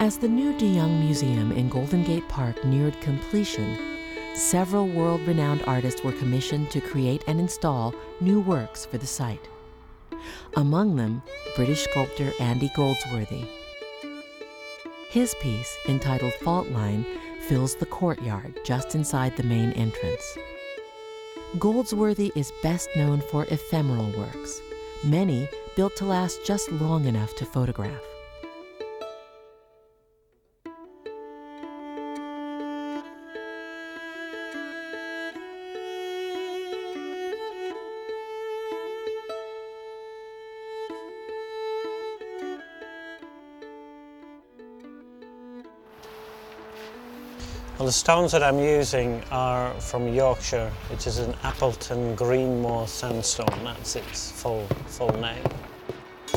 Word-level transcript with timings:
As 0.00 0.16
the 0.16 0.28
new 0.28 0.56
De 0.56 0.64
Young 0.64 1.00
Museum 1.00 1.50
in 1.50 1.68
Golden 1.68 2.04
Gate 2.04 2.28
Park 2.28 2.64
neared 2.64 3.00
completion, 3.00 3.76
several 4.36 4.86
world 4.86 5.20
renowned 5.26 5.64
artists 5.66 6.04
were 6.04 6.12
commissioned 6.12 6.70
to 6.70 6.80
create 6.80 7.24
and 7.26 7.40
install 7.40 7.92
new 8.20 8.38
works 8.38 8.86
for 8.86 8.96
the 8.96 9.08
site. 9.08 9.48
Among 10.54 10.94
them, 10.94 11.20
British 11.56 11.82
sculptor 11.82 12.30
Andy 12.38 12.70
Goldsworthy. 12.76 13.44
His 15.10 15.34
piece, 15.40 15.76
entitled 15.88 16.34
Fault 16.34 16.68
Line, 16.68 17.04
fills 17.48 17.74
the 17.74 17.86
courtyard 17.86 18.60
just 18.64 18.94
inside 18.94 19.36
the 19.36 19.42
main 19.42 19.72
entrance. 19.72 20.38
Goldsworthy 21.58 22.30
is 22.36 22.52
best 22.62 22.88
known 22.94 23.20
for 23.20 23.46
ephemeral 23.46 24.12
works, 24.16 24.60
many 25.02 25.48
built 25.74 25.96
to 25.96 26.04
last 26.04 26.44
just 26.44 26.70
long 26.70 27.06
enough 27.06 27.34
to 27.34 27.44
photograph. 27.44 28.07
Well, 47.78 47.86
the 47.86 47.92
stones 47.92 48.32
that 48.32 48.42
I'm 48.42 48.58
using 48.58 49.22
are 49.30 49.72
from 49.74 50.12
Yorkshire, 50.12 50.68
which 50.90 51.06
is 51.06 51.18
an 51.18 51.32
Appleton 51.44 52.16
Greenmoor 52.16 52.88
sandstone. 52.88 53.46
That's 53.62 53.94
its 53.94 54.32
full, 54.32 54.66
full 54.86 55.12
name. 55.20 55.44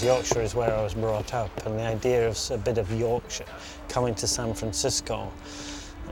Yorkshire 0.03 0.41
is 0.41 0.53
where 0.53 0.71
I 0.71 0.83
was 0.83 0.93
brought 0.93 1.33
up, 1.33 1.49
and 1.65 1.79
the 1.79 1.83
idea 1.83 2.29
of 2.29 2.39
a 2.51 2.59
bit 2.59 2.77
of 2.77 2.91
Yorkshire 2.91 3.45
coming 3.89 4.13
to 4.15 4.27
San 4.27 4.53
Francisco 4.53 5.31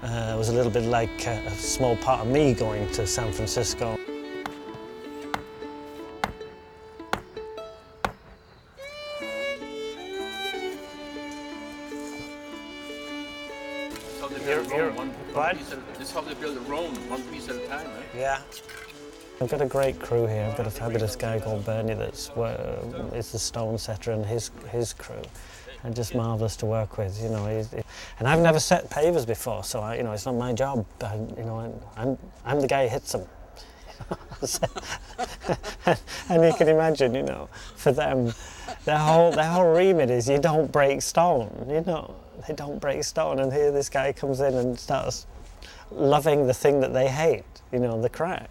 uh, 0.01 0.33
was 0.35 0.49
a 0.49 0.53
little 0.53 0.71
bit 0.71 0.85
like 0.85 1.27
a, 1.27 1.45
a 1.45 1.51
small 1.51 1.95
part 1.97 2.21
of 2.21 2.27
me 2.27 2.55
going 2.55 2.91
to 2.93 3.05
San 3.05 3.31
Francisco. 3.31 3.98
How 14.29 14.37
they 14.37 14.45
build 14.45 14.67
you're- 14.67 14.87
Rome, 14.87 14.95
one, 14.95 15.09
what? 15.09 15.35
one 15.35 15.57
piece 15.57 15.71
at, 15.71 15.93
this 15.97 16.09
is 16.09 16.13
how 16.13 16.21
they 16.21 16.33
build 16.35 16.57
Rome, 16.67 16.95
one 17.09 17.23
piece 17.23 17.49
at 17.49 17.55
a 17.55 17.67
time, 17.67 17.87
right? 17.87 18.05
Yeah. 18.15 18.41
I've 19.41 19.49
got 19.49 19.61
a 19.61 19.65
great 19.65 19.99
crew 19.99 20.25
here. 20.25 20.43
I've 20.43 20.57
got 20.57 20.67
a 20.67 20.71
fabulous 20.71 21.15
guy 21.15 21.39
called 21.39 21.65
Bernie 21.65 21.93
that's 21.93 22.29
uh, 22.31 23.11
is 23.13 23.31
the 23.31 23.39
stone 23.39 23.77
setter 23.77 24.11
and 24.11 24.25
his 24.25 24.51
his 24.69 24.91
crew, 24.91 25.21
and 25.83 25.95
just 25.95 26.13
marvelous 26.13 26.57
to 26.57 26.65
work 26.65 26.97
with. 26.97 27.21
You 27.23 27.29
know, 27.29 27.45
he's, 27.45 27.71
and 28.19 28.27
I've 28.27 28.41
never 28.41 28.59
set 28.59 28.89
pavers 28.89 29.25
before, 29.25 29.63
so 29.63 29.79
I, 29.79 29.95
you 29.95 30.03
know 30.03 30.11
it's 30.11 30.25
not 30.25 30.35
my 30.35 30.51
job. 30.51 30.85
I, 31.01 31.15
you 31.15 31.45
know, 31.45 31.73
I'm 31.95 32.17
I'm 32.43 32.59
the 32.59 32.67
guy 32.67 32.83
who 32.87 32.89
hits 32.89 33.13
them. 33.13 33.25
and 36.29 36.43
you 36.43 36.53
can 36.57 36.67
imagine, 36.67 37.15
you 37.15 37.23
know, 37.23 37.47
for 37.75 37.93
them, 37.93 38.33
their 38.83 38.97
whole 38.97 39.31
their 39.31 39.49
whole 39.49 39.71
remit 39.73 40.09
is 40.09 40.27
you 40.27 40.37
don't 40.39 40.69
break 40.69 41.01
stone. 41.01 41.65
You 41.69 41.79
know, 41.81 42.13
they 42.47 42.53
don't 42.53 42.79
break 42.79 43.03
stone, 43.03 43.39
and 43.39 43.51
here 43.51 43.71
this 43.71 43.89
guy 43.89 44.13
comes 44.13 44.39
in 44.39 44.53
and 44.53 44.79
starts 44.79 45.25
loving 45.91 46.47
the 46.47 46.53
thing 46.53 46.79
that 46.81 46.93
they 46.93 47.07
hate. 47.07 47.43
You 47.71 47.79
know, 47.79 48.01
the 48.01 48.09
crack. 48.09 48.49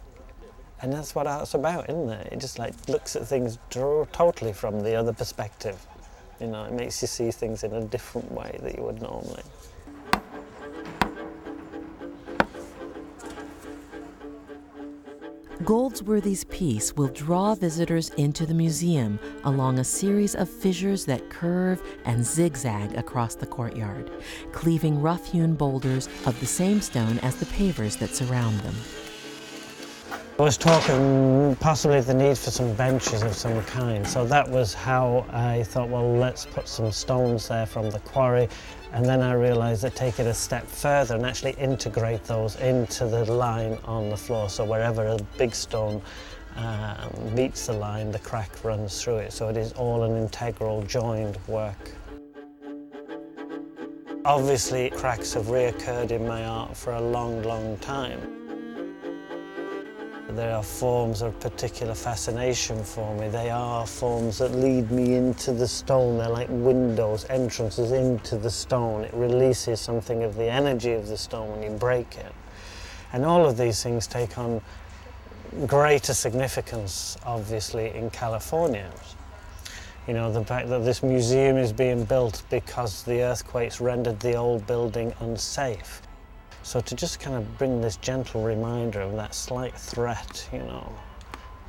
And 0.81 0.93
that's 0.93 1.15
what 1.15 1.26
art's 1.26 1.54
about, 1.54 1.91
isn't 1.91 2.09
it? 2.09 2.32
It 2.32 2.38
just 2.38 2.59
like 2.59 2.75
looks 2.88 3.16
at 3.16 3.26
things 3.26 3.59
dro- 3.69 4.06
totally 4.12 4.53
from 4.53 4.82
the 4.82 4.94
other 4.94 5.12
perspective. 5.12 5.84
You 6.41 6.47
know, 6.47 6.65
it 6.65 6.72
makes 6.72 7.03
you 7.03 7.09
see 7.09 7.32
things 7.32 7.65
in 7.65 7.72
a 7.72 7.82
different 7.82 8.31
way 8.31 8.56
that 8.62 8.76
you 8.76 8.84
would 8.84 9.03
normally. 9.03 9.43
Goldsworthy's 15.64 16.44
piece 16.44 16.94
will 16.94 17.08
draw 17.08 17.56
visitors 17.56 18.10
into 18.10 18.46
the 18.46 18.54
museum 18.54 19.19
along 19.42 19.80
a 19.80 19.84
series 19.84 20.36
of 20.36 20.48
fissures 20.48 21.04
that 21.06 21.30
curve 21.30 21.82
and 22.04 22.24
zigzag 22.24 22.94
across 22.94 23.34
the 23.34 23.46
courtyard, 23.46 24.08
cleaving 24.52 25.02
rough 25.02 25.26
hewn 25.26 25.54
boulders 25.54 26.08
of 26.26 26.38
the 26.38 26.46
same 26.46 26.80
stone 26.80 27.19
as 27.20 27.34
the 27.36 27.46
pavers 27.46 27.98
that 27.98 28.14
surround 28.14 28.60
them. 28.60 28.76
I 30.41 30.44
was 30.44 30.56
talking 30.56 31.56
possibly 31.56 32.00
the 32.00 32.15
need 32.15 32.38
for 32.38 32.53
some 32.53 32.72
benches 32.75 33.22
of 33.22 33.34
some 33.34 33.60
kind, 33.65 34.06
so 34.06 34.25
that 34.26 34.49
was 34.49 34.72
how 34.72 35.26
I 35.31 35.65
thought, 35.65 35.88
well, 35.88 36.15
let's 36.15 36.47
put 36.47 36.69
some 36.69 36.93
stones 36.93 37.49
there 37.49 37.66
from 37.66 37.91
the 37.91 37.99
quarry, 37.99 38.49
and 38.93 39.04
then 39.04 39.21
I 39.21 39.32
realised 39.32 39.82
that 39.82 39.97
take 39.97 40.21
it 40.21 40.28
a 40.28 40.32
step 40.32 40.65
further 40.65 41.16
and 41.16 41.26
actually 41.26 41.54
integrate 41.54 42.22
those 42.22 42.54
into 42.60 43.09
the 43.09 43.25
line 43.25 43.78
on 43.84 44.10
the 44.10 44.16
floor, 44.16 44.49
so 44.49 44.65
wherever 44.65 45.09
a 45.09 45.19
big 45.38 45.56
stone 45.56 46.00
um, 46.55 47.34
meets 47.34 47.66
the 47.66 47.72
line, 47.72 48.12
the 48.12 48.20
crack 48.20 48.50
runs 48.62 49.03
through 49.03 49.16
it, 49.16 49.32
so 49.32 49.49
it 49.49 49.56
is 49.56 49.72
all 49.72 50.05
an 50.05 50.16
integral, 50.16 50.82
joined 50.82 51.37
work. 51.49 51.91
Obviously, 54.25 54.91
cracks 54.91 55.34
have 55.34 55.47
reoccurred 55.47 56.12
in 56.12 56.28
my 56.28 56.44
art 56.44 56.76
for 56.76 56.93
a 56.93 57.00
long, 57.00 57.43
long 57.43 57.76
time. 57.78 58.47
There 60.30 60.54
are 60.54 60.62
forms 60.62 61.22
of 61.22 61.40
particular 61.40 61.94
fascination 61.94 62.84
for 62.84 63.14
me. 63.14 63.30
They 63.30 63.48
are 63.48 63.86
forms 63.86 64.36
that 64.38 64.52
lead 64.52 64.90
me 64.90 65.14
into 65.14 65.52
the 65.54 65.66
stone. 65.66 66.18
They're 66.18 66.28
like 66.28 66.48
windows, 66.50 67.24
entrances 67.30 67.92
into 67.92 68.36
the 68.36 68.50
stone. 68.50 69.04
It 69.04 69.14
releases 69.14 69.80
something 69.80 70.22
of 70.24 70.36
the 70.36 70.44
energy 70.44 70.92
of 70.92 71.08
the 71.08 71.16
stone 71.16 71.50
when 71.50 71.62
you 71.62 71.70
break 71.70 72.18
it. 72.18 72.34
And 73.14 73.24
all 73.24 73.46
of 73.46 73.56
these 73.56 73.82
things 73.82 74.06
take 74.06 74.36
on 74.36 74.60
greater 75.66 76.12
significance, 76.12 77.16
obviously, 77.24 77.94
in 77.94 78.10
California. 78.10 78.90
You 80.06 80.12
know, 80.12 80.30
the 80.30 80.44
fact 80.44 80.68
that 80.68 80.84
this 80.84 81.02
museum 81.02 81.56
is 81.56 81.72
being 81.72 82.04
built 82.04 82.42
because 82.50 83.02
the 83.02 83.22
earthquakes 83.22 83.80
rendered 83.80 84.20
the 84.20 84.34
old 84.34 84.66
building 84.66 85.14
unsafe. 85.20 86.02
So 86.68 86.82
to 86.82 86.94
just 86.94 87.18
kind 87.18 87.34
of 87.34 87.56
bring 87.56 87.80
this 87.80 87.96
gentle 87.96 88.42
reminder 88.42 89.00
of 89.00 89.14
that 89.14 89.34
slight 89.34 89.74
threat, 89.74 90.46
you 90.52 90.58
know, 90.58 90.94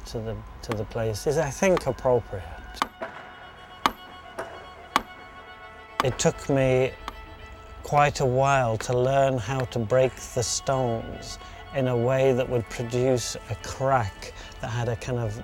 to 0.08 0.20
the 0.20 0.36
to 0.64 0.74
the 0.74 0.84
place 0.84 1.26
is, 1.26 1.38
I 1.38 1.50
think, 1.50 1.88
appropriate. 1.88 2.44
It 6.04 6.20
took 6.20 6.50
me 6.50 6.92
quite 7.84 8.20
a 8.20 8.26
while 8.26 8.76
to 8.80 8.98
learn 8.98 9.38
how 9.38 9.60
to 9.72 9.80
break 9.80 10.14
the 10.36 10.44
stones 10.44 11.40
in 11.74 11.88
a 11.88 11.96
way 11.96 12.34
that 12.34 12.50
would 12.50 12.68
produce 12.70 13.38
a 13.50 13.56
crack 13.64 14.34
that 14.60 14.68
had 14.68 14.90
a 14.90 14.98
kind 14.98 15.20
of 15.20 15.42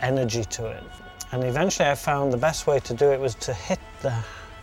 energy 0.00 0.44
to 0.44 0.66
it. 0.66 0.84
And 1.32 1.42
eventually 1.42 1.88
I 1.88 1.96
found 1.96 2.32
the 2.32 2.38
best 2.48 2.68
way 2.68 2.78
to 2.78 2.94
do 2.94 3.10
it 3.10 3.18
was 3.18 3.34
to 3.46 3.52
hit 3.52 3.80
the 4.02 4.14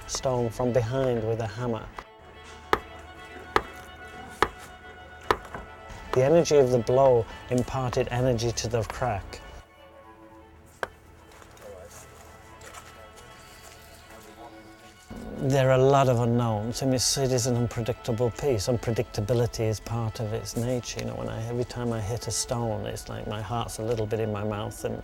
stone 0.08 0.50
from 0.50 0.72
behind 0.72 1.28
with 1.28 1.42
a 1.42 1.48
hammer. 1.48 1.86
The 6.14 6.24
energy 6.24 6.58
of 6.58 6.70
the 6.70 6.78
blow 6.78 7.26
imparted 7.50 8.08
energy 8.12 8.52
to 8.52 8.68
the 8.68 8.84
crack. 8.84 9.40
There 15.38 15.70
are 15.70 15.80
a 15.80 15.84
lot 15.84 16.08
of 16.08 16.20
unknowns. 16.20 16.84
I 16.84 16.86
mean, 16.86 16.96
it's, 16.96 17.18
it 17.18 17.32
is 17.32 17.48
an 17.48 17.58
unpredictable 17.58 18.30
piece. 18.30 18.68
Unpredictability 18.68 19.62
is 19.62 19.80
part 19.80 20.20
of 20.20 20.32
its 20.34 20.56
nature. 20.56 21.00
You 21.00 21.08
know, 21.08 21.16
when 21.16 21.30
I, 21.30 21.44
every 21.48 21.66
time 21.66 21.92
I 21.92 22.00
hit 22.00 22.28
a 22.28 22.32
stone, 22.32 22.86
it's 22.86 23.10
like 23.10 23.28
my 23.28 23.42
heart's 23.42 23.80
a 23.80 23.84
little 23.84 24.06
bit 24.06 24.20
in 24.20 24.32
my 24.32 24.44
mouth 24.44 24.86
and 24.86 25.02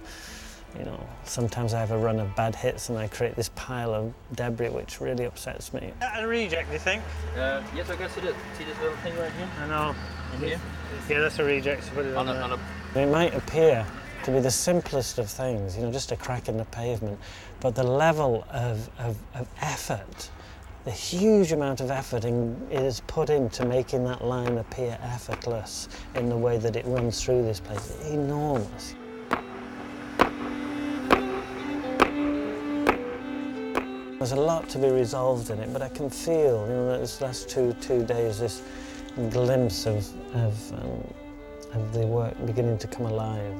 you 0.77 0.85
know, 0.85 1.03
sometimes 1.23 1.73
I 1.73 1.79
have 1.79 1.89
a 1.89 1.97
run 1.97 2.19
of 2.19 2.35
bad 2.35 2.55
hits 2.55 2.89
and 2.89 2.97
I 2.99 3.07
create 3.07 3.35
this 3.35 3.49
pile 3.55 3.95
of 3.95 4.13
debris 4.35 4.69
which 4.69 5.01
really 5.01 5.25
upsets 5.25 5.73
me. 5.73 5.91
A 6.15 6.27
reject, 6.27 6.67
do 6.67 6.73
you 6.73 6.79
think? 6.79 7.01
Uh, 7.35 7.63
yes, 7.75 7.89
I 7.89 7.95
guess 7.95 8.13
see 8.13 8.21
that. 8.21 8.35
See 8.57 8.65
this 8.65 8.77
little 8.79 8.95
thing 8.97 9.17
right 9.17 9.31
here? 9.31 9.49
I 9.61 9.67
know. 9.67 9.95
In 10.35 10.41
here? 10.41 10.61
Yeah, 11.09 11.21
that's 11.21 11.39
a 11.39 11.43
reject. 11.43 11.83
So 11.85 11.91
put 11.91 12.05
it 12.05 12.15
On 12.15 12.27
a, 12.27 12.33
on 12.33 12.51
a, 12.51 12.99
It 12.99 13.07
might 13.07 13.33
appear 13.33 13.85
to 14.23 14.31
be 14.31 14.39
the 14.39 14.51
simplest 14.51 15.17
of 15.17 15.29
things, 15.29 15.77
you 15.77 15.83
know, 15.83 15.91
just 15.91 16.11
a 16.11 16.15
crack 16.15 16.49
in 16.49 16.57
the 16.57 16.65
pavement, 16.65 17.19
but 17.61 17.73
the 17.75 17.83
level 17.83 18.45
of, 18.51 18.89
of, 18.99 19.17
of 19.33 19.47
effort, 19.61 20.29
the 20.85 20.91
huge 20.91 21.51
amount 21.51 21.81
of 21.81 21.89
effort 21.89 22.25
in, 22.25 22.55
is 22.69 23.01
put 23.07 23.29
into 23.29 23.65
making 23.65 24.03
that 24.03 24.23
line 24.23 24.57
appear 24.57 24.97
effortless 25.01 25.87
in 26.15 26.29
the 26.29 26.37
way 26.37 26.57
that 26.57 26.75
it 26.75 26.85
runs 26.85 27.23
through 27.23 27.43
this 27.43 27.59
place 27.59 27.91
is 27.91 28.11
enormous. 28.11 28.95
There's 34.19 34.33
a 34.33 34.35
lot 34.35 34.67
to 34.69 34.77
be 34.77 34.89
resolved 34.89 35.49
in 35.49 35.59
it, 35.59 35.71
but 35.71 35.81
I 35.81 35.87
can 35.87 36.09
feel, 36.09 36.67
you 36.67 36.73
know, 36.73 36.99
this 36.99 37.21
last 37.21 37.47
two 37.49 37.71
two 37.79 38.03
days, 38.03 38.37
this 38.37 38.61
glimpse 39.29 39.85
of 39.85 40.07
of, 40.35 40.73
um, 40.73 41.13
of 41.73 41.93
the 41.93 42.05
work 42.05 42.33
beginning 42.45 42.77
to 42.77 42.87
come 42.87 43.05
alive. 43.05 43.55